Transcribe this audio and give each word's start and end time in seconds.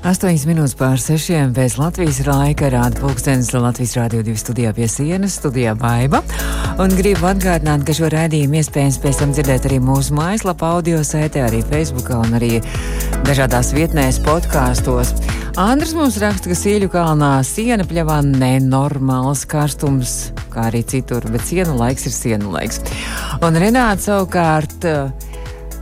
8 0.00 0.46
minūtes 0.48 0.72
pār 0.80 0.96
6 0.96 1.50
pēc 1.52 1.74
Latvijas 1.76 2.22
laika 2.24 2.70
rāda 2.72 2.96
pulkstenis 3.02 3.50
Latvijas 3.52 3.98
Rādio 3.98 4.22
2 4.24 4.38
studijā 4.40 4.70
pie 4.72 4.86
sienas, 4.88 5.34
studijā 5.36 5.74
Baiba. 5.76 6.22
Un 6.80 6.94
gribu 6.96 7.28
atgādināt, 7.28 7.84
ka 7.84 7.92
šo 7.92 8.08
raidījumu 8.14 8.62
iespējams 8.62 8.96
pēc 9.02 9.20
tam 9.20 9.34
dzirdēt 9.36 9.68
arī 9.68 9.76
mūsu 9.84 10.16
mājaslapā, 10.16 10.70
audio 10.78 11.02
saitē, 11.04 11.42
arī 11.50 11.60
Facebookā 11.68 12.16
un 12.24 12.38
arī 12.38 12.62
dažādās 13.28 13.74
vietnēs, 13.76 14.22
podkāstos. 14.24 15.12
Andrs 15.60 15.92
mums 15.98 16.16
raksta, 16.24 16.48
ka 16.48 16.56
Sīļu 16.56 16.88
kalnā 16.96 17.34
siena 17.44 17.84
pļavā 17.84 18.22
nenormāls 18.24 19.44
karstums, 19.52 20.16
kā 20.48 20.70
arī 20.72 20.80
citur, 20.80 21.28
bet 21.28 21.44
sienu 21.44 21.76
laiks 21.76 22.08
ir 22.08 22.16
sienu 22.16 22.56
laiks. 22.56 22.80
Un 23.44 23.60
Renāts 23.60 24.08
savukārt 24.08 24.88
uh, 24.88 25.12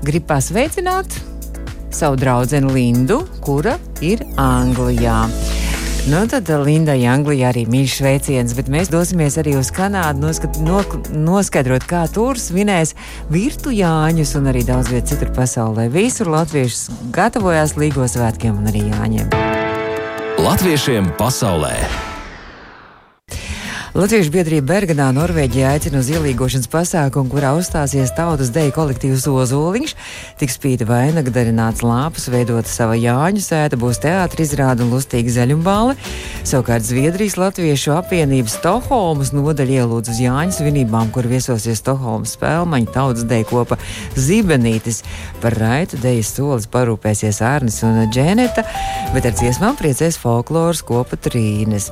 grib 0.02 0.26
pasveicināt 0.26 1.20
savu 1.90 2.16
draugu 2.16 2.68
Lindu, 2.72 3.22
kura 3.40 3.78
ir 4.00 4.24
Anglijā. 4.36 5.26
Nu, 6.08 6.22
tad 6.24 6.48
Lindai 6.64 7.02
Anglijā 7.04 7.50
arī 7.50 7.66
mīļš 7.68 7.96
sveiciens, 7.98 8.54
bet 8.56 8.70
mēs 8.72 8.88
dosimies 8.88 9.36
arī 9.40 9.58
uz 9.58 9.68
Kanādu, 9.74 10.22
noskat, 10.24 10.56
no, 10.64 10.80
noskaidrot, 11.12 11.84
kā 11.90 12.06
tur 12.08 12.40
svinēs 12.40 12.94
virtu 13.28 13.74
Jāņus 13.76 14.32
un 14.40 14.48
arī 14.48 14.64
daudz 14.64 14.88
vietu 14.94 15.12
citur 15.12 15.34
pasaulē. 15.36 15.90
Visur 15.92 16.32
latvieši 16.32 17.00
gatavojās 17.12 17.76
Līgo 17.76 18.08
svētkiem 18.08 18.56
un 18.56 18.72
arī 18.72 18.86
Jāņiem. 18.88 19.34
Latviešiem 20.40 21.12
pasaulē! 21.20 22.17
Latviešu 23.98 24.30
biedrība 24.30 24.76
Bergenā, 24.76 25.08
Norvēģijā 25.10 25.72
aicina 25.74 25.98
uz 25.98 26.06
ielīgošanas 26.12 26.68
pasākumu, 26.70 27.32
kurā 27.32 27.48
uzstāsies 27.58 28.12
tautas 28.14 28.52
deju 28.54 28.70
kolektīvs 28.76 29.24
Ozoliņš. 29.26 29.94
Tiks 30.38 30.54
spīta 30.54 30.86
vainaga 30.86 31.32
darināts 31.34 31.82
lāpus, 31.82 32.28
veidota 32.30 32.70
sava 32.70 32.94
Jāņu 32.94 33.42
sēta, 33.42 33.74
būs 33.74 33.98
teātris 34.04 34.52
izrāda 34.52 34.86
un 34.86 34.94
lustīga 34.94 35.34
zaļumbāle. 35.40 35.98
Savukārt 36.46 36.86
Zviedrijas 36.86 37.34
Latviešu 37.42 37.96
apvienības 37.96 38.60
Stokholmas 38.60 39.34
nodaļa 39.34 39.80
ielūdz 39.80 40.14
uz 40.14 40.22
Jāņu 40.22 40.54
svinībām, 40.60 41.10
kur 41.10 41.26
viesosies 41.26 41.82
Stokholmas 41.82 42.38
spēlmaņa 42.38 42.94
tautas 42.94 43.26
deju 43.26 43.50
kopa 43.50 43.82
Zibenītis. 44.14 45.02
Par 45.42 45.58
raitu 45.58 45.98
dejas 45.98 46.30
solis 46.38 46.70
parūpēsies 46.70 47.42
Ārnis 47.42 47.82
un 47.82 48.04
Dženeta, 48.14 48.62
bet 49.10 49.26
ar 49.26 49.34
dziesmām 49.34 49.74
priecēs 49.74 50.22
folkloras 50.22 50.86
kopa 50.86 51.18
Trīnes. 51.18 51.90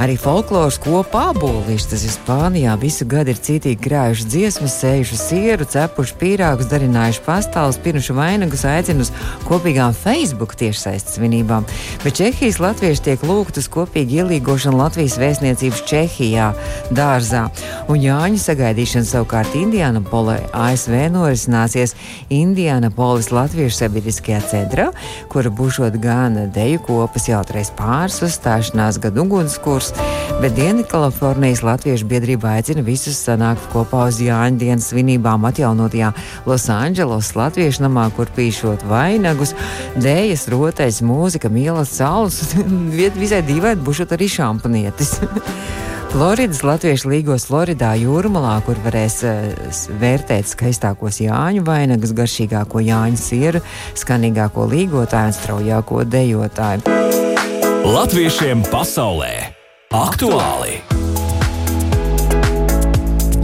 Arī 0.00 0.14
folkloras 0.16 0.78
kopā 0.80 1.31
apbolīši, 1.32 1.86
tas 1.90 2.02
ir 2.04 2.12
Spānijā, 2.12 2.72
visu 2.80 3.06
gadu 3.08 3.32
ir 3.32 3.38
cītīgi 3.40 3.80
krājuši 3.82 4.26
dziesmas, 4.28 4.74
sējuši 4.82 5.18
sieru, 5.18 5.66
cepuši 5.68 6.16
pīrāgus, 6.20 6.68
darinājuši 6.70 7.22
pastāvus, 7.24 7.78
pinuši 7.82 8.16
vainagus, 8.16 8.64
aicina 8.68 9.04
uz 9.04 9.10
kopīgām 9.48 9.94
Facebook 9.96 10.54
tiešsaistes 10.60 11.16
svinībām. 11.16 11.66
Bet 12.04 12.18
Čehijas 12.20 12.60
latvieši 12.62 13.04
tiek 13.06 13.24
lūgti 13.26 13.62
uz 13.62 13.68
kopīgu 13.72 14.20
ielīgošanu 14.22 14.80
Latvijas 14.82 15.16
vēstniecības 15.22 15.84
Čehijā 15.88 16.50
dārzā. 16.92 17.46
Un 17.92 18.00
Jāņu 18.02 18.40
sagaidīšana 18.42 19.08
savukārt 19.08 19.56
Indiānapolē 19.58 20.38
ASV 20.52 21.08
norisināsies 21.14 21.96
Indiānapolis 22.32 23.32
Latviešu 23.32 23.82
sabiedriskajā 23.84 24.42
centrā, 24.52 24.90
kura 25.32 25.52
būšot 25.52 25.96
gan 26.02 26.42
deju 26.52 26.84
kopas 26.88 27.30
jautrais 27.32 27.72
pāris 27.78 28.20
uzstāšanās, 28.26 29.00
gan 29.02 29.24
ugunskurs 29.24 29.94
bet 30.42 30.56
Dienvidkalifornijas 31.12 31.60
Latviešu 31.62 32.06
biedrība 32.08 32.54
aicina 32.56 32.80
visus 32.80 33.18
sanākt 33.20 33.66
kopā 33.68 34.06
uz 34.08 34.16
Jāņa 34.22 34.56
dienas 34.56 34.86
svinībām 34.88 35.44
atjaunotajā 35.44 36.08
Losandželos 36.48 37.34
Latviešu 37.36 37.84
namā, 37.84 38.06
kur 38.16 38.30
pīšot 38.32 38.86
vainagus, 38.88 39.52
dējas, 40.00 40.46
rotais, 40.48 41.02
mūzika, 41.04 41.50
mīlas, 41.52 41.92
saules, 41.98 42.54
visai 43.20 43.42
dīvaini 43.44 43.84
bušot 43.84 44.14
arī 44.16 44.30
šampanietis. 44.32 45.18
Floridas 46.14 46.62
Latviešu 46.64 47.12
līgos 47.12 47.44
Floridā 47.50 47.92
jūrmalā, 48.00 48.56
kur 48.64 48.80
varēs 48.86 49.18
uh, 49.28 49.44
vērtēt 50.00 50.48
skaistākos 50.48 51.20
Jāņu 51.20 51.66
vainagus, 51.68 52.14
garšīgāko 52.16 52.80
Jāņu 52.88 53.20
sieru, 53.20 53.60
skanīgāko 54.00 54.64
līgotāju 54.72 55.28
un 55.34 55.36
straujāko 55.36 56.06
dejotāju. 56.08 56.96
Latviešiem 57.84 58.64
pasaulē! 58.72 59.52
Aktuāli! 59.92 60.80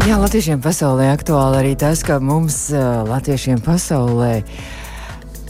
Jā, 0.09 0.15
Latviešiem 0.17 0.63
pasaulē 0.65 1.11
aktuāli 1.13 1.57
arī 1.59 1.71
tas, 1.77 2.01
ka 2.01 2.15
mums, 2.17 2.71
Latviešiem 2.73 3.59
pasaulē, 3.61 4.39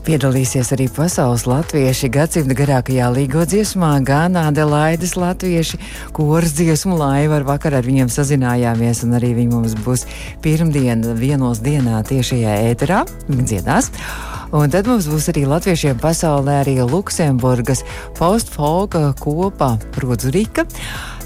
Piedalīsies 0.03 0.73
arī 0.75 0.89
pasaules 0.91 1.45
latvieši 1.47 2.09
gadsimta 2.11 2.57
garākajā 2.59 3.07
līgo 3.15 3.45
dziesmā, 3.47 3.93
gan 4.03 4.35
Adelaides 4.41 5.13
latvieši, 5.15 5.79
kuras 6.17 6.57
dziesmu 6.59 6.97
laiva 6.99 7.37
ar 7.39 7.47
vakar 7.47 7.77
ar 7.79 7.87
viņiem 7.87 8.11
sazinājāmies, 8.11 9.05
un 9.07 9.15
arī 9.21 9.31
viņi 9.37 9.53
mums 9.53 9.77
būs 9.85 10.09
pirmdien 10.43 11.07
vienos 11.21 11.63
dienā 11.63 12.01
tiešajā 12.09 12.57
ēterā, 12.73 13.05
dziedās. 13.29 13.93
Un 14.51 14.75
tad 14.75 14.91
mums 14.91 15.07
būs 15.13 15.31
arī 15.31 15.47
latviešiem 15.47 16.03
pasaulē 16.03 16.65
arī 16.65 16.81
Luksemburgas 16.83 17.85
postfolka 18.19 19.13
kopā 19.23 19.77
Rodzurika. 20.03 20.67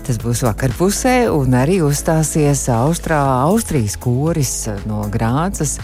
Tas 0.03 0.19
būs 0.19 0.43
vakarpusē, 0.43 1.31
un 1.31 1.55
arī 1.55 1.79
uzstāsies 1.87 2.65
Austrā, 2.75 3.21
Austrijas 3.47 3.95
koris 4.03 4.55
no 4.89 5.05
Grācas. 5.13 5.77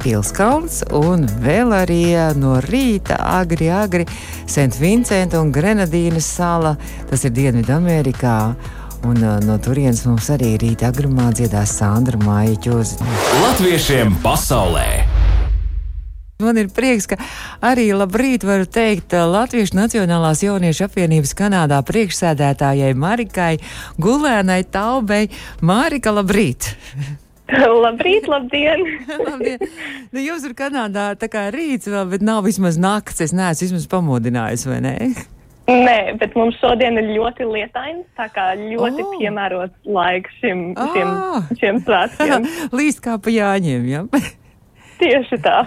Pilskalns 0.00 0.80
un 0.96 1.26
vēl 1.44 1.72
arī 1.76 2.02
no 2.40 2.58
rīta 2.64 3.18
agri, 3.20 3.68
agri 3.72 4.06
St. 4.46 4.76
Vincenta 4.80 5.40
un 5.40 5.52
Grenadīnas 5.52 6.28
sala. 6.36 6.76
Tas 7.10 7.24
ir 7.24 7.34
Dienvidamerikā. 7.36 8.36
Un 9.08 9.16
uh, 9.24 9.38
no 9.40 9.56
turienes 9.56 10.02
mums 10.04 10.28
arī 10.32 10.58
rīta 10.60 10.90
agrumā 10.92 11.30
dziedās 11.32 11.72
Sandra 11.80 12.20
Māja 12.20 12.58
Čozi. 12.66 13.00
Latviešiem 13.40 14.20
pasaulē! 14.24 15.09
Man 16.40 16.60
ir 16.60 16.70
prieks, 16.74 17.08
ka 17.10 17.18
arī 17.64 17.90
labrīt 17.96 18.44
varu 18.48 18.68
teikt 18.68 19.14
Latviešu 19.14 19.76
Nacionālās 19.78 20.44
jauniešu 20.44 20.86
apvienības 20.88 21.34
Kanādā 21.38 21.80
priekšsēdētājai 21.86 22.92
Marikai 22.98 23.56
Gulēnai 24.00 24.62
Taubei. 24.72 25.28
Marika, 25.60 26.14
labrīt! 26.16 26.72
Labrīt, 27.84 28.28
labdien! 28.30 28.84
labdien. 29.28 29.62
Nu, 30.14 30.22
jūs 30.22 30.44
ir 30.46 30.54
Kanādā 30.58 31.10
tā 31.18 31.26
kā 31.32 31.48
rīts 31.50 31.90
vēl, 31.90 32.06
bet 32.12 32.22
nav 32.22 32.44
vismaz 32.46 32.78
nakts. 32.80 33.22
Es 33.24 33.34
neesmu 33.34 33.66
vismaz 33.66 33.88
pamodinājis, 33.90 34.66
vai 34.70 34.78
ne? 34.84 34.94
Nē, 35.70 35.98
bet 36.18 36.34
mums 36.38 36.56
šodien 36.58 36.98
ir 36.98 37.12
ļoti 37.14 37.46
lietains, 37.46 38.06
tā 38.18 38.26
kā 38.34 38.52
ļoti 38.58 39.04
oh. 39.04 39.10
piemērots 39.18 39.90
laiks 39.98 40.38
šim, 40.42 40.62
šim, 40.94 41.10
oh. 41.10 41.50
šiem 41.60 41.82
svētkiem. 41.84 42.48
Līdz 42.80 43.02
kā 43.04 43.18
pa 43.22 43.34
jāņiem, 43.34 43.86
jā? 43.90 44.06
Ja? 44.06 44.22
Tieši 45.00 45.38
tā. 45.44 45.60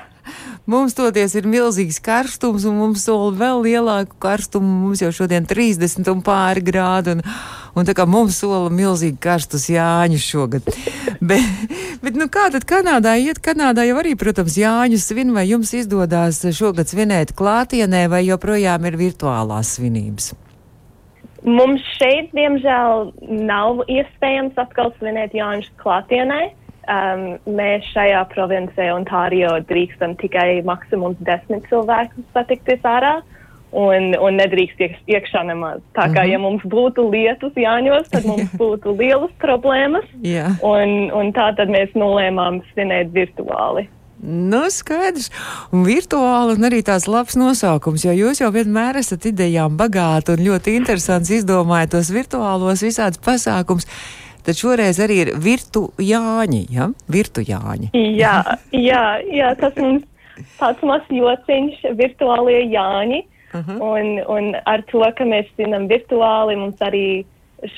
Mums 0.69 0.95
toties 0.95 1.33
ir 1.35 1.47
milzīgs 1.49 1.97
karstums, 2.03 2.63
un 2.69 2.77
mums 2.79 3.03
sola 3.07 3.33
vēl 3.35 3.63
lielāku 3.65 4.15
karstumu. 4.23 4.69
Mums 4.85 5.03
jau 5.03 5.11
šodien 5.11 5.47
30 5.49 6.07
un 6.11 6.21
pāri 6.23 6.63
grādi, 6.63 7.17
un, 7.17 7.23
un 7.75 7.89
tā 7.89 7.95
kā 7.97 8.05
mums 8.07 8.39
sola 8.39 8.71
milzīgi 8.71 9.19
karstus 9.23 9.67
Jāņu 9.73 10.21
šogad. 10.23 10.69
bet, 11.33 11.75
bet 12.05 12.19
nu 12.19 12.29
kā 12.31 12.47
tad 12.53 12.67
Kanādā 12.69 13.17
iet? 13.19 13.43
Kanādā 13.43 13.83
jau 13.89 13.99
arī, 13.99 14.15
protams, 14.19 14.55
Jāņu 14.61 15.01
svin, 15.03 15.35
vai 15.35 15.49
jums 15.49 15.75
izdodas 15.75 16.39
šogad 16.55 16.87
svinēt 16.87 17.35
klātienē, 17.35 18.07
vai 18.13 18.23
joprojām 18.29 18.87
ir 18.87 18.99
virtuālās 19.03 19.75
svinības? 19.75 20.31
Mums 21.43 21.83
šeit, 21.99 22.29
diemžēl, 22.31 23.09
nav 23.43 23.83
iespējams 23.91 24.55
atkal 24.63 24.93
svinēt 24.95 25.35
Jāņus 25.35 25.73
klātienē. 25.83 26.53
Um, 26.83 27.37
mēs 27.47 27.85
šajā 27.93 28.25
provincē, 28.33 28.89
Ontārio, 28.91 29.53
drīkstam 29.69 30.17
tikai 30.19 30.59
maksimums 30.67 31.15
desmit 31.23 31.63
cilvēkus 31.69 32.25
satikties 32.35 32.83
ārā. 32.83 33.21
Un, 33.73 34.11
un 34.21 34.35
nedrīkst 34.37 34.81
iek, 34.85 34.99
iekšā 35.09 35.41
nemaz. 35.47 35.79
Tā 35.97 36.03
kā, 36.05 36.11
mm 36.11 36.17
-hmm. 36.27 36.31
ja 36.31 36.39
mums 36.39 36.61
būtu 36.61 37.07
lietus 37.09 37.55
jāņos, 37.57 38.11
tad 38.11 38.25
mums 38.25 38.51
būtu 38.61 38.93
lielas 38.99 39.31
problēmas. 39.41 40.05
yeah. 40.21 40.59
un, 40.61 41.09
un 41.09 41.33
tā 41.33 41.55
tad 41.57 41.69
mēs 41.69 41.89
nolēmām 41.95 42.61
svinēt 42.73 43.09
virtuāli. 43.15 43.87
Nu, 44.23 44.69
skaidrs. 44.71 45.27
Un 45.71 45.83
virtuāli, 45.83 46.55
un 46.55 46.63
arī 46.63 46.79
tās 46.85 47.09
labs 47.11 47.35
nosaukums, 47.35 48.05
jo 48.05 48.11
jūs 48.15 48.39
jau 48.39 48.51
vienmēr 48.55 48.95
esat 49.01 49.25
idejām 49.25 49.75
bagāti 49.77 50.31
un 50.37 50.45
ļoti 50.45 50.77
interesants 50.79 51.29
izdomājat 51.29 51.91
tos 51.91 52.11
virtuālos 52.15 52.85
visādus 52.85 53.19
pasākums 53.19 53.87
tad 54.45 54.59
šoreiz 54.59 54.99
arī 55.03 55.19
ir 55.25 55.33
virtu 55.39 55.89
Jāņi. 56.01 56.63
Ja? 56.73 56.89
Virtu 57.07 57.43
Jāņi. 57.45 57.91
jā, 57.93 58.39
jā, 58.89 59.05
jā, 59.27 59.53
tas 59.59 59.77
mums 59.79 60.05
tāds 60.59 60.81
mazs 60.87 61.13
jociņš, 61.13 61.85
virtuālie 61.99 62.63
Jāņi. 62.71 63.23
Uh 63.53 63.61
-huh. 63.61 63.81
un, 63.85 64.07
un 64.33 64.55
ar 64.65 64.81
to, 64.89 65.05
ka 65.17 65.23
mēs 65.23 65.45
zinām 65.57 65.85
virtuāli, 65.87 66.55
mums 66.57 66.79
arī 66.81 67.25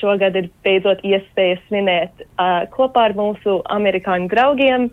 šogad 0.00 0.36
ir 0.36 0.48
beidzot 0.64 1.02
iespēja 1.04 1.58
svinēt 1.66 2.22
uh, 2.22 2.64
kopā 2.72 3.10
ar 3.10 3.14
mūsu 3.14 3.60
amerikāņu 3.64 4.28
draugiem. 4.32 4.90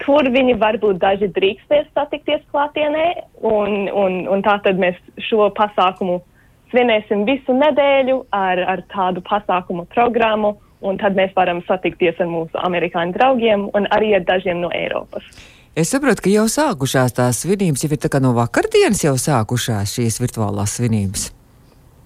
Tur 0.00 0.30
viņi 0.32 0.56
varbūt 0.58 0.98
daži 0.98 1.28
drīkstēs 1.28 1.86
satikties 1.94 2.40
klātienē, 2.52 3.06
un, 3.42 3.88
un, 3.88 4.28
un 4.28 4.42
tā 4.42 4.56
tad 4.64 4.80
mēs 4.80 4.96
šo 5.28 5.50
pasākumu 5.56 6.20
svinēsim 6.70 7.26
visu 7.28 7.52
nedēļu 7.56 8.24
ar, 8.32 8.62
ar 8.74 8.82
tādu 8.94 9.22
pasākumu 9.26 9.86
programmu, 9.94 10.56
un 10.80 10.98
tad 11.00 11.16
mēs 11.18 11.32
varam 11.36 11.62
satikties 11.68 12.20
ar 12.20 12.28
mūsu 12.30 12.60
amerikāņu 12.64 13.16
draugiem 13.16 13.66
un 13.76 13.88
arī 13.94 14.14
ar 14.18 14.24
dažiem 14.28 14.62
no 14.62 14.70
Eiropas. 14.74 15.26
Es 15.78 15.92
saprotu, 15.94 16.24
ka 16.24 16.32
jau 16.32 16.46
sākušās 16.50 17.14
tās 17.14 17.44
svinības, 17.44 17.84
jau 17.84 17.92
ir 17.94 18.00
tā 18.02 18.10
kā 18.10 18.18
no 18.22 18.32
vakardienas 18.34 19.04
jau 19.04 19.14
sākušās 19.20 19.94
šīs 19.98 20.18
virtuālās 20.22 20.74
svinības. 20.80 21.28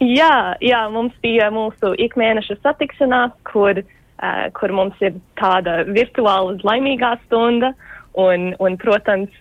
Jā, 0.04 0.56
jā, 0.60 0.82
mums 0.92 1.14
bija 1.24 1.48
mūsu 1.54 1.94
ikmēneša 2.04 2.58
satikšanās, 2.60 3.32
kur, 3.48 3.80
uh, 3.80 4.44
kur 4.58 4.74
mums 4.74 5.00
ir 5.00 5.16
tāda 5.40 5.80
virtuāla 5.88 6.58
laimīgā 6.66 7.14
stunda, 7.24 7.72
un, 8.20 8.52
un 8.60 8.76
protams, 8.82 9.32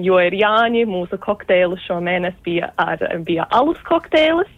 jo 0.00 0.16
ir 0.22 0.34
Jāņi, 0.38 0.86
mūsu 0.88 1.18
kokteili 1.20 1.76
šo 1.84 2.00
mēnesi 2.04 2.40
bija, 2.46 2.72
ar, 2.80 3.02
bija 3.26 3.44
alus 3.52 3.80
kokteilis, 3.88 4.48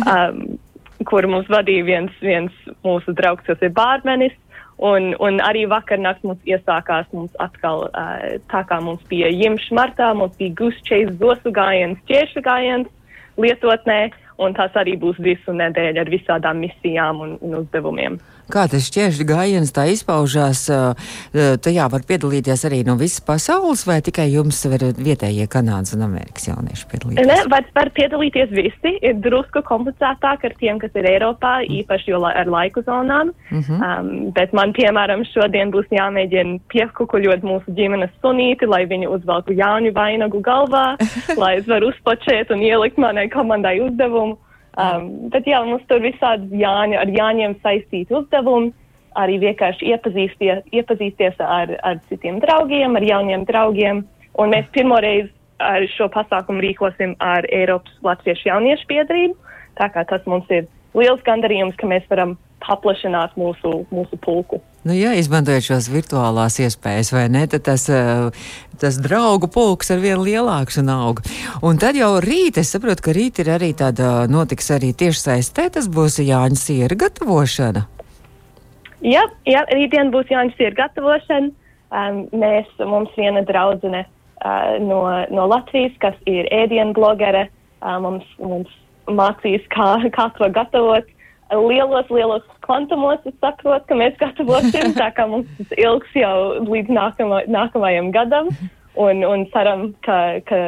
um, 0.00 0.44
kur 1.08 1.26
mums 1.30 1.48
vadīja 1.48 1.86
viens, 1.86 2.22
viens 2.24 2.52
mūsu 2.84 3.14
draugs, 3.16 3.46
kas 3.46 3.60
ir 3.64 3.74
bārmenis, 3.76 4.36
Un, 4.80 5.10
un 5.20 5.42
arī 5.44 5.66
vakarnakt 5.68 6.22
mums 6.24 6.40
iesākās 6.48 7.04
mums 7.12 7.34
atkal, 7.44 7.82
uh, 7.90 8.38
tā 8.48 8.62
kā 8.64 8.78
mums 8.80 9.02
bija 9.10 9.28
jimš 9.28 9.66
martā, 9.76 10.06
mums 10.16 10.32
bija 10.38 10.54
gusčeis, 10.56 11.10
zosu 11.20 11.52
gājiens, 11.52 12.00
ķiešu 12.08 12.40
gājiens 12.46 12.88
lietotnē, 13.36 13.98
un 14.40 14.56
tas 14.56 14.74
arī 14.80 14.96
būs 15.00 15.20
visu 15.22 15.54
nedēļu 15.56 16.02
ar 16.02 16.12
visādām 16.12 16.62
misijām 16.64 17.24
un, 17.24 17.38
un 17.44 17.62
uzdevumiem. 17.62 18.20
Kā 18.50 18.64
tas 18.70 18.86
šķēršļu 18.90 19.24
gājiens 19.28 19.70
tā 19.74 19.84
izpaužās? 19.92 20.64
Tajā 21.64 21.86
var 21.92 22.02
piedalīties 22.06 22.64
arī 22.66 22.80
no 22.86 22.96
visas 22.98 23.22
pasaules, 23.22 23.84
vai 23.86 24.00
tikai 24.02 24.26
jums 24.32 24.58
var 24.70 24.82
vietējie 24.98 25.46
Kanādas 25.50 25.94
un 25.94 26.02
Amerikas 26.06 26.48
jaunieši 26.48 26.88
piedalīties? 26.90 27.28
Ne, 27.30 27.38
var, 27.52 27.66
var 27.76 27.92
piedalīties 27.94 28.50
visi. 28.54 28.96
Ir 29.06 29.20
drusku 29.22 29.62
komplicētāk 29.66 30.48
ar 30.48 30.56
tiem, 30.58 30.80
kas 30.82 30.98
ir 30.98 31.06
Eiropā, 31.12 31.60
īpaši 31.78 32.16
la, 32.16 32.32
ar 32.42 32.50
laiku 32.50 32.82
zonām. 32.86 33.30
Mm 33.50 33.62
-hmm. 33.62 33.78
um, 33.86 34.32
bet 34.34 34.52
man, 34.56 34.74
piemēram, 34.74 35.22
šodien 35.30 35.70
būs 35.70 35.86
jāmēģina 35.94 36.58
piekukuļot 36.74 37.46
mūsu 37.46 37.76
ģimenes 37.78 38.10
sunīti, 38.24 38.66
lai 38.66 38.82
viņi 38.90 39.08
uzvelku 39.14 39.54
Jāņu 39.54 39.94
vainagu 39.94 40.42
galvā, 40.42 40.96
lai 41.42 41.56
es 41.60 41.70
varu 41.70 41.92
uzpočēt 41.94 42.50
un 42.50 42.62
ielikt 42.62 42.98
manai 42.98 43.28
komandai 43.28 43.78
uzdevumu. 43.80 44.29
Um, 44.78 45.30
bet 45.32 45.48
jā, 45.50 45.58
mums 45.66 45.82
tur 45.90 46.02
visādi 46.04 46.60
jāņa, 46.62 47.00
ar 47.02 47.10
jāņiem 47.10 47.56
saistīti 47.64 48.14
uzdevumi, 48.14 48.70
arī 49.18 49.40
vienkārši 49.42 49.90
iepazīsties, 49.90 50.62
iepazīsties 50.70 51.40
ar, 51.42 51.72
ar 51.82 51.98
citiem 52.08 52.38
draugiem, 52.44 52.94
ar 52.96 53.06
jauniem 53.06 53.46
draugiem. 53.48 54.04
Un 54.38 54.52
mēs 54.54 54.68
pirmoreiz 54.74 55.26
šo 55.96 56.06
pasākumu 56.14 56.62
rīkosim 56.64 57.16
ar 57.20 57.48
Eiropas 57.52 57.96
Latviešu 58.06 58.48
jauniešu 58.48 58.86
biedrību. 58.88 59.34
Tā 59.80 59.90
kā 59.92 60.04
tas 60.08 60.22
mums 60.30 60.46
ir 60.54 60.68
liels 60.94 61.22
gandarījums, 61.26 61.76
ka 61.76 61.88
mēs 61.90 62.06
varam 62.10 62.36
paplašināt 62.64 63.36
mūsu, 63.40 63.84
mūsu 63.94 64.18
pulku. 64.24 64.60
Nu, 64.80 64.94
jā, 64.96 65.12
izmantojot 65.20 65.66
šos 65.66 65.90
virtuālās 65.92 66.56
iespējas, 66.64 67.10
vai 67.12 67.26
ne? 67.32 67.42
Tad 67.50 67.66
tas, 67.68 67.84
eh, 67.92 68.30
tas 68.80 68.96
draugu 68.96 69.50
pulks 69.52 69.90
ar 69.92 70.00
vien 70.00 70.22
lielāks 70.24 70.78
un 70.80 70.88
aug. 70.88 71.20
Un 71.62 71.76
tad 71.76 71.98
jau 72.00 72.14
rīt, 72.24 72.56
es 72.56 72.72
saprotu, 72.72 73.04
ka 73.04 73.12
rīt 73.16 73.42
ir 73.44 73.52
arī 73.52 73.74
tāda, 73.76 74.28
notiks 74.28 74.70
arī 74.72 74.94
tieši 74.96 75.20
saistē, 75.20 75.68
tas 75.70 75.88
būs 75.88 76.20
Jāņa 76.24 76.56
siera 76.56 76.96
gatavošana. 76.96 77.84
Jā, 79.04 79.24
jā 79.44 79.64
rītdien 79.68 80.12
būs 80.12 80.32
Jāņa 80.32 80.56
siera 80.56 80.76
gatavošana. 80.86 81.52
Um, 81.90 82.28
mēs, 82.30 82.68
mums 82.78 83.10
viena 83.18 83.42
draudzene 83.42 84.04
uh, 84.06 84.78
no, 84.78 85.26
no 85.34 85.46
Latvijas, 85.50 85.92
kas 85.98 86.14
ir 86.30 86.46
ēdienu 86.54 86.94
blogere, 86.94 87.48
uh, 87.82 87.98
mums, 87.98 88.24
mums 88.38 88.70
mācīs, 89.10 89.64
kā, 89.74 89.96
kā 90.14 90.30
to 90.38 90.48
gatavot 90.54 91.08
lielos, 91.50 92.10
lielos 92.10 92.42
kvantumos 92.66 93.18
es 93.26 93.34
saprotu, 93.40 93.86
ka 93.88 93.98
mēs 93.98 94.18
gatavosim, 94.20 94.94
tā 94.94 95.10
kā 95.16 95.26
mums 95.30 95.48
tas 95.58 95.72
ilgs 95.78 96.12
jau 96.14 96.34
līdz 96.66 96.92
nākama, 96.94 97.42
nākamajam 97.50 98.12
gadam, 98.14 98.50
un, 98.94 99.24
un 99.26 99.46
ceram, 99.54 99.90
ka, 100.06 100.40
ka 100.46 100.60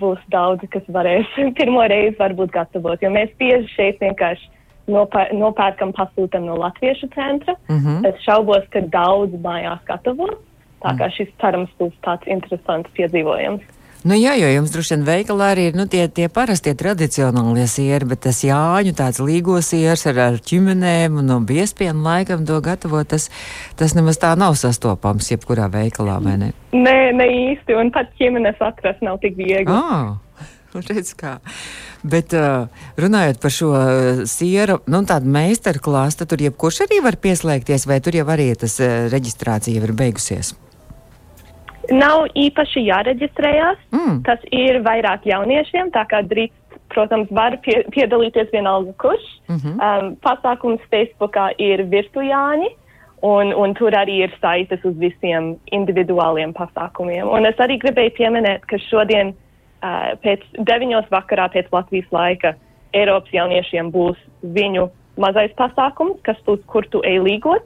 būs 0.00 0.22
daudzi, 0.34 0.68
kas 0.72 0.86
varēs 0.90 1.30
pirmo 1.58 1.84
reizi 1.90 2.18
varbūt 2.18 2.54
gatavot, 2.54 3.02
jo 3.02 3.12
mēs 3.14 3.30
bieži 3.38 3.70
šeit 3.76 4.02
vienkārši 4.02 4.50
nopēr, 4.90 5.32
nopērkam 5.36 5.94
pasūtam 5.96 6.48
no 6.48 6.58
Latviešu 6.60 7.08
centra. 7.14 7.54
Mm 7.68 7.78
-hmm. 7.78 8.08
Es 8.08 8.20
šaubos, 8.26 8.66
ka 8.70 8.80
daudz 8.80 9.38
mājās 9.40 9.80
gatavo, 9.86 10.28
tā 10.82 10.98
kā 10.98 11.10
šis 11.10 11.30
cerams 11.40 11.70
būs 11.78 11.94
tāds 12.02 12.26
interesants 12.26 12.90
piedzīvojums. 12.98 13.62
Nu, 14.04 14.12
jā, 14.20 14.34
jo 14.36 14.48
jums 14.52 14.72
droši 14.74 14.98
vien 14.98 15.04
veikalā 15.06 15.46
arī 15.54 15.62
ir 15.70 15.76
nu, 15.78 15.86
tie, 15.88 16.02
tie 16.12 16.26
parastie 16.28 16.74
tradicionālie 16.76 17.64
sieri, 17.72 18.04
bet 18.10 18.20
tas 18.26 18.42
jāņu 18.44 18.92
tāds 18.98 19.20
līgos 19.24 19.70
siers 19.72 20.02
ar, 20.10 20.18
ar 20.26 20.34
ķimenēm 20.44 21.16
un 21.22 21.30
no 21.32 21.38
biespienu 21.40 22.04
laikam 22.04 22.42
to 22.44 22.58
gatavot, 22.60 23.08
tas, 23.08 23.30
tas 23.80 23.94
nemaz 23.96 24.20
tā 24.20 24.34
nav 24.36 24.58
sastopams 24.60 25.30
jebkurā 25.32 25.70
veikalā, 25.72 26.18
vai 26.20 26.34
ne? 26.42 26.48
Nē, 26.76 26.98
ne 27.16 27.28
īsti, 27.32 27.78
un 27.80 27.88
pat 27.94 28.12
ķimenes 28.18 28.60
atrast 28.60 29.00
nav 29.06 29.22
tik 29.24 29.38
viegli. 29.40 29.72
Ah. 29.72 30.20
Redz, 30.74 31.12
kā. 31.14 31.36
Bet 32.02 32.34
uh, 32.34 32.66
runājot 33.00 33.38
par 33.40 33.52
šo 33.54 33.70
uh, 33.78 34.24
sieru, 34.28 34.80
nu, 34.90 35.00
tādu 35.08 35.30
meistarklāstu, 35.32 36.24
tad 36.24 36.34
tur 36.34 36.44
jebkurš 36.44 36.82
arī 36.88 36.98
var 37.04 37.16
pieslēgties, 37.22 37.86
vai 37.88 38.02
tur 38.04 38.18
jau 38.18 38.26
arī 38.34 38.50
tas 38.58 38.76
uh, 38.82 39.06
reģistrācija 39.14 39.80
ir 39.80 39.94
beigusies? 39.96 40.52
Nav 41.92 42.28
īpaši 42.38 42.84
jāreģistrējās. 42.88 43.80
Mm. 43.92 44.20
Tas 44.26 44.44
ir 44.52 44.80
vairāk 44.86 45.26
jauniešiem, 45.28 45.90
tā 45.94 46.04
kā 46.10 46.22
drīkst, 46.24 46.78
protams, 46.94 47.28
var 47.34 47.58
pie, 47.64 47.82
piedalīties 47.94 48.52
vienalga 48.52 48.92
kurš. 49.02 49.26
Mm 49.48 49.56
-hmm. 49.56 49.76
um, 49.80 50.16
pasākums 50.24 50.80
Facebookā 50.92 51.52
ir 51.58 51.84
virtuāņi. 51.90 52.70
Un, 53.24 53.54
un 53.54 53.72
tur 53.74 53.94
arī 53.96 54.18
ir 54.24 54.32
saites 54.40 54.84
uz 54.84 54.96
visiem 55.00 55.56
individuāliem 55.72 56.52
pasākumiem. 56.52 57.24
Un 57.28 57.46
es 57.46 57.56
arī 57.56 57.78
gribēju 57.80 58.10
pieminēt, 58.18 58.66
ka 58.68 58.78
šodien 58.78 59.32
uh, 59.32 60.12
pēc 60.20 60.40
deviņos 60.58 61.08
vakarā 61.10 61.48
pēc 61.48 61.66
Latvijas 61.72 62.10
laika 62.12 62.54
Eiropas 62.92 63.32
jauniešiem 63.32 63.90
būs 63.90 64.18
viņu 64.42 64.90
mazais 65.16 65.52
pasākums, 65.56 66.20
kas 66.22 66.36
būs, 66.46 66.60
kur 66.66 66.86
tu 66.90 67.00
ej 67.06 67.18
līgot. 67.24 67.64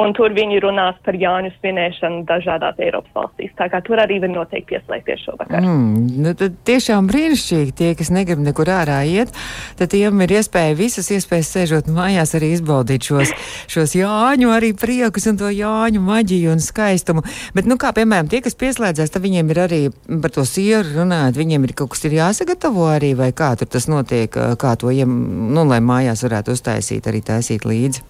Un 0.00 0.14
tur 0.16 0.32
viņi 0.32 0.60
runās 0.64 0.96
par 1.04 1.16
Jāņu 1.18 1.50
svinēšanu 1.58 2.22
dažādās 2.28 2.78
Eiropas 2.80 3.12
valstīs. 3.16 3.52
Tā 3.58 3.66
kā 3.72 3.82
tur 3.84 4.00
arī 4.00 4.16
var 4.22 4.30
noteikti 4.32 4.72
pieslēgties 4.72 5.24
šovakar. 5.26 5.60
Mm, 5.60 6.06
nu 6.24 6.32
tad 6.38 6.56
tiešām 6.68 7.08
brīnišķīgi 7.10 7.74
tie, 7.76 7.90
kas 7.98 8.12
negrib 8.14 8.40
nekur 8.40 8.70
ārā 8.72 9.02
iet, 9.08 9.34
tad 9.76 9.92
tiem 9.92 10.22
ir 10.24 10.32
iespēja 10.38 10.78
visas 10.78 11.10
iespējas 11.12 11.50
sēžot 11.56 11.90
mājās 11.92 12.32
arī 12.38 12.52
izbaudīt 12.56 13.10
šos, 13.10 13.34
šos 13.70 13.96
Jāņu 13.98 14.52
arī 14.54 14.72
priekus 14.78 15.28
un 15.28 15.40
to 15.40 15.50
Jāņu 15.52 16.00
maģiju 16.06 16.54
un 16.54 16.64
skaistumu. 16.64 17.24
Bet, 17.56 17.68
nu 17.68 17.76
kā, 17.80 17.92
piemēram, 17.96 18.30
tie, 18.32 18.40
kas 18.44 18.56
pieslēdzās, 18.60 19.12
tad 19.12 19.24
viņiem 19.26 19.52
ir 19.52 19.64
arī 19.66 19.82
par 20.22 20.32
to 20.32 20.46
sieru 20.48 21.02
runāt, 21.02 21.36
viņiem 21.36 21.66
ir 21.68 21.74
kaut 21.76 21.92
kas 21.96 22.06
ir 22.08 22.16
jāsagatavo 22.20 22.88
arī, 22.88 23.12
vai 23.18 23.32
kā 23.36 23.52
tur 23.60 23.68
tas 23.68 23.90
notiek, 23.90 24.32
kā 24.32 24.72
to, 24.80 24.94
ja, 24.94 25.04
nu, 25.04 25.66
lai 25.68 25.82
mājās 25.84 26.24
varētu 26.24 26.56
uztaisīt, 26.56 27.10
arī 27.10 27.20
taisīt 27.26 27.68
līdzi. 27.68 28.06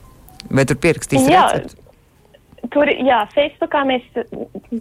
Vai 0.49 0.65
tur 0.69 0.79
pierakstīs 0.81 1.29
recepti? 1.29 1.77
Tur, 2.71 2.91
jā, 2.93 3.23
Facebookā 3.35 3.83
mēs 3.89 4.05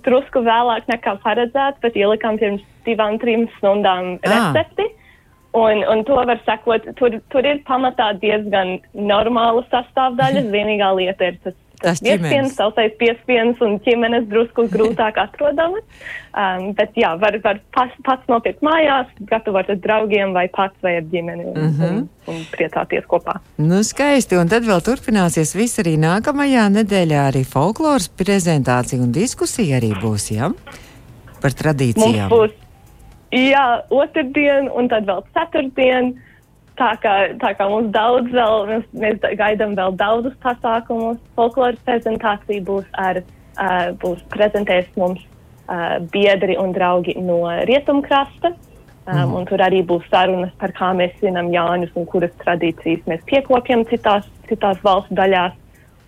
drusku 0.05 0.43
vēlāk 0.45 0.89
nekā 0.91 1.15
paredzēts, 1.23 1.79
bet 1.83 1.95
ielikām 1.97 2.37
pirms 2.41 2.63
divām, 2.85 3.17
trim 3.21 3.47
stundām 3.57 4.17
ah. 4.19 4.33
recepti. 4.33 4.89
Un, 5.57 5.81
un 5.89 6.03
to 6.05 6.19
var 6.29 6.37
sekot, 6.45 6.85
tur, 6.99 7.15
tur 7.33 7.47
ir 7.47 7.63
pamatā 7.65 8.11
diezgan 8.21 8.77
normāla 8.93 9.63
sastāvdaļa. 9.71 10.45
Vienīgā 10.55 10.91
lieta 10.99 11.31
ir 11.31 11.39
tas 11.45 11.57
tas 11.81 12.01
piespienas, 12.03 12.55
sausais 12.57 12.93
piespienas 12.99 13.59
un 13.63 13.77
ķimenes 13.83 14.27
drusku 14.31 14.67
grūtāk 14.71 15.19
atrodamas. 15.25 15.85
Um, 16.29 16.69
bet 16.77 16.93
jā, 16.99 17.15
var, 17.19 17.35
var 17.43 17.57
pas, 17.73 17.93
pats 18.05 18.27
nopirkt 18.29 18.61
mājās, 18.65 19.09
gatavot 19.31 19.69
ar 19.71 19.79
draugiem 19.81 20.35
vai 20.35 20.45
pats 20.53 20.77
vai 20.85 20.99
ar 20.99 21.07
ģimeni 21.09 21.47
un, 21.49 21.57
uh 21.57 21.79
-huh. 21.79 21.89
un, 21.89 22.03
un 22.29 22.43
priecāties 22.53 23.07
kopā. 23.09 23.39
Nu, 23.57 23.81
skaisti, 23.83 24.37
un 24.37 24.47
tad 24.47 24.63
vēl 24.63 24.83
turpināsies 24.85 25.55
viss 25.55 25.81
arī 25.81 25.97
nākamajā 25.97 26.69
nedēļā, 26.77 27.25
arī 27.31 27.43
folkloras 27.45 28.07
prezentācija 28.09 29.01
un 29.01 29.11
diskusija 29.11 29.79
arī 29.81 29.93
būs, 30.03 30.31
jā? 30.35 30.53
Par 31.41 31.51
tradīcijām. 31.51 32.29
Mums 32.29 32.33
būs, 32.33 32.51
jā, 33.31 33.81
otrdien 33.89 34.69
un 34.75 34.87
tad 34.87 35.05
vēl 35.05 35.23
ceturtdien 35.33 36.13
tā 36.79 36.93
kā, 37.03 37.15
tā 37.41 37.51
kā 37.57 37.67
mums 37.69 37.91
daudz 37.95 38.31
vēl, 38.33 38.65
mēs, 38.69 38.87
mēs 39.03 39.27
gaidām 39.39 39.75
vēl 39.79 39.97
daudzus 39.99 40.37
pasākumus. 40.45 41.19
Folkloras 41.37 41.79
prezentācija 41.87 42.63
būs 42.67 42.87
ar, 42.97 43.21
uh, 43.59 43.91
būs 44.01 44.23
prezentēs 44.33 44.89
mums 44.99 45.21
uh, 45.21 45.99
biedri 46.13 46.57
un 46.59 46.73
draugi 46.75 47.17
no 47.19 47.43
rietumkrasta. 47.69 48.55
Um, 49.09 49.15
mm. 49.15 49.37
Un 49.39 49.45
tur 49.49 49.61
arī 49.65 49.79
būs 49.89 50.05
sarunas 50.11 50.51
par 50.61 50.73
kā 50.77 50.91
mēs 50.93 51.15
svinam 51.17 51.47
Jāņus 51.49 51.95
un 51.97 52.05
kuras 52.11 52.33
tradīcijas 52.43 53.07
mēs 53.09 53.23
piekopjam 53.29 53.81
citās 53.89 54.27
citās 54.49 54.81
valsts 54.85 55.15
daļās, 55.17 55.55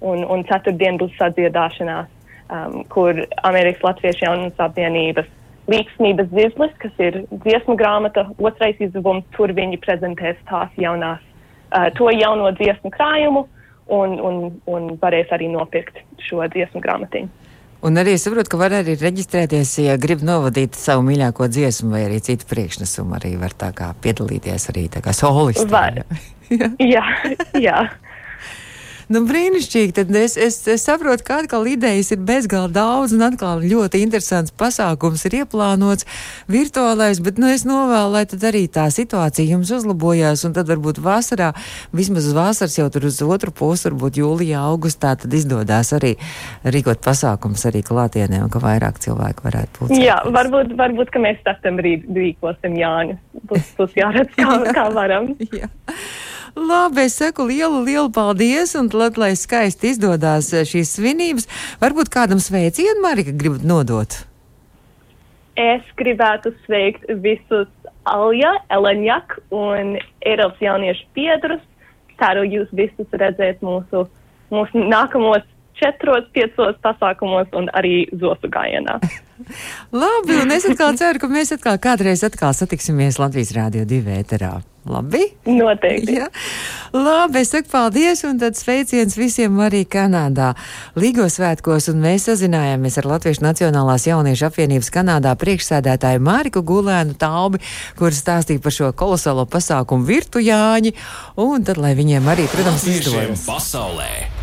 un, 0.02 0.26
un 0.26 0.44
ceturtdien 0.50 0.98
būs 1.02 1.14
sadziedāšanās, 1.20 2.10
um, 2.50 2.82
kur 2.94 3.24
Amerikas 3.48 3.86
Latviešu 3.86 4.26
jaunības 4.26 4.66
apvienības 4.68 5.30
līdzsmības 5.72 6.30
zirglis, 6.36 6.74
kas 6.84 7.04
ir 7.04 7.22
dziesmu 7.32 7.78
grāmata, 7.80 8.28
otrais 8.40 8.80
izdevums, 8.84 9.26
tur 9.38 9.54
viņi 9.58 9.80
prezentēs 9.84 10.40
tās 10.50 10.72
jaunās, 10.82 11.24
uh, 11.72 11.90
to 11.98 12.12
jauno 12.14 12.52
dziesmu 12.60 12.94
krājumu 12.94 13.46
un, 13.92 14.18
un, 14.20 14.42
un 14.72 14.92
varēs 15.02 15.32
arī 15.36 15.52
nopirkt 15.52 16.02
šo 16.28 16.44
dziesmu 16.52 16.84
grāmatiņu. 16.84 17.32
Un 17.82 17.98
arī 17.98 18.14
saprotu, 18.22 18.52
ka 18.54 18.60
var 18.62 18.76
arī 18.78 18.94
reģistrēties, 19.02 19.72
ja 19.88 19.96
grib 19.98 20.22
novadīt 20.22 20.78
savu 20.78 21.02
mīļāko 21.08 21.48
dziesmu 21.50 21.96
vai 21.96 22.04
arī 22.06 22.20
citu 22.22 22.46
priekšnesumu, 22.52 23.16
arī 23.18 23.32
var 23.42 23.56
tā 23.58 23.72
kā 23.74 23.88
piedalīties 24.04 24.70
arī 24.70 24.86
tā 24.94 25.02
kā 25.02 25.16
solisti. 25.18 25.66
Var. 25.72 26.04
jā, 26.94 27.02
jā. 27.58 27.80
Nu, 29.12 29.26
brīnišķīgi. 29.28 29.92
Tad 29.98 30.14
es, 30.16 30.38
es, 30.40 30.62
es 30.72 30.86
saprotu, 30.88 31.26
ka 31.28 31.42
atkal 31.42 31.66
idejas 31.68 32.14
ir 32.16 32.22
bezgalīgi 32.24 32.76
daudz, 32.78 33.12
un 33.16 33.26
atkal 33.26 33.64
ļoti 33.66 34.00
interesants 34.06 34.54
pasākums 34.56 35.26
ir 35.28 35.42
ieplānots 35.42 36.08
virtuālais, 36.52 37.20
bet 37.24 37.42
nu, 37.42 37.50
es 37.52 37.66
novēlu, 37.68 38.14
lai 38.16 38.24
tad 38.32 38.46
arī 38.48 38.64
tā 38.72 38.86
situācija 38.94 39.52
jums 39.52 39.74
uzlabojās, 39.76 40.46
un 40.48 40.56
tad 40.56 40.72
varbūt 40.72 41.02
vasarā, 41.04 41.52
vismaz 41.96 42.30
uz 42.30 42.38
vasaras 42.38 42.78
jau 42.80 42.88
tur 42.94 43.10
uz 43.10 43.20
otru 43.26 43.52
pusi, 43.52 43.90
varbūt 43.90 44.22
jūlijā, 44.22 44.64
augustā, 44.72 45.18
tad 45.20 45.36
izdodas 45.36 45.92
arī 45.98 46.14
rīkot 46.64 47.04
pasākums 47.04 47.68
arī 47.68 47.84
klātienē, 47.88 48.40
un 48.46 48.54
ka 48.54 48.64
vairāk 48.64 49.04
cilvēku 49.04 49.48
varētu 49.50 49.82
būt. 49.82 49.96
Jā, 50.00 50.22
varbūt, 50.32 50.76
varbūt, 50.80 51.12
ka 51.12 51.24
mēs 51.24 51.44
septembrī 51.44 51.98
rīkosim 52.08 52.80
Jāņu. 52.80 53.20
Būs, 53.52 53.76
būs 53.76 53.96
jāredz, 54.00 54.36
kā, 54.40 54.60
kā 54.78 54.88
varam. 54.96 55.34
Jā. 55.52 55.68
Labi, 56.56 57.06
es 57.08 57.16
saku 57.16 57.46
lielu, 57.48 57.80
lielu 57.86 58.10
paldies, 58.12 58.74
un 58.76 58.90
tad, 58.92 59.16
lai 59.18 59.32
skaisti 59.40 59.94
izdodas 59.94 60.50
eh, 60.52 60.66
šīs 60.68 60.98
svinības, 60.98 61.48
varbūt 61.80 62.12
kādam 62.12 62.42
sveicienu 62.44 63.00
Marika 63.04 63.32
gribat 63.32 63.64
nodot. 63.64 64.18
Es 65.56 65.86
gribētu 66.00 66.52
sveikt 66.66 67.08
visus 67.24 67.70
Alja, 68.10 68.52
Eleņak 68.74 69.38
un 69.56 69.96
Eiropas 70.26 70.60
jauniešu 70.64 71.08
biedrus. 71.16 71.64
Ceru 72.20 72.44
jūs 72.46 72.70
visus 72.76 73.16
redzēt 73.16 73.64
mūsu, 73.66 74.04
mūsu 74.52 74.84
nākamos 74.92 75.48
četros, 75.80 76.28
piecos 76.36 76.80
pasākumos 76.86 77.52
un 77.58 77.70
arī 77.78 78.06
zosu 78.22 78.50
gājienā. 78.52 79.00
Labi, 80.02 80.42
un 80.44 80.52
es 80.54 80.68
atkal 80.70 80.98
ceru, 81.00 81.22
ka 81.22 81.30
mēs 81.32 81.54
atkal 81.56 81.80
kādreiz 81.82 82.24
atkal 82.28 82.54
satiksimies 82.56 83.20
Latvijas 83.22 83.56
Rādio 83.58 83.88
2 83.90 84.20
ēterā. 84.22 84.60
Labi? 84.90 85.22
Noteikti. 85.46 86.16
Ja? 86.16 86.28
Labi, 86.94 87.44
es 87.44 87.52
saku 87.54 87.70
paldies, 87.70 88.24
un 88.26 88.40
tad 88.42 88.58
sveiciens 88.58 89.14
visiem 89.18 89.60
arī 89.62 89.84
Kanādā. 89.86 90.56
Līgo 90.98 91.28
svētkos, 91.30 91.92
un 91.94 92.02
mēs 92.02 92.26
sazinājāmies 92.32 92.98
ar 92.98 93.10
Latviešu 93.14 93.46
Nacionālās 93.46 94.08
jauniešu 94.10 94.50
apvienības 94.50 94.90
Kanādā 94.94 95.36
priekšsēdētāju 95.38 96.26
Māriku 96.26 96.66
Gulēnu 96.66 97.14
Taubi, 97.22 97.62
kur 98.00 98.18
stāstīja 98.18 98.64
par 98.64 98.78
šo 98.78 98.90
kolosālo 98.98 99.46
pasākumu 99.46 100.10
Virtu 100.10 100.42
Jāņi, 100.42 100.96
un 101.46 101.62
tad, 101.68 101.78
lai 101.78 101.94
viņiem 101.98 102.34
arī, 102.34 102.50
protams, 102.50 102.90
izdodas. 102.90 103.46
Pasaulē! 103.46 104.41